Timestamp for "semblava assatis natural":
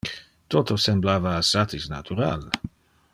0.85-2.49